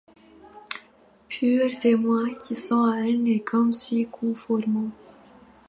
Purs 1.29 1.79
témoins 1.79 2.33
qui 2.33 2.55
sans 2.55 2.91
haine 2.91 3.27
et 3.27 3.39
comme 3.43 3.71
s'y 3.71 4.07
conformant 4.11 4.89